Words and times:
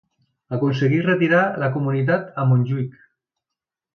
Aconseguí 0.55 1.01
retirar 1.07 1.41
la 1.65 1.69
comunitat 1.77 2.41
a 2.43 2.47
Montjuïc. 2.53 2.99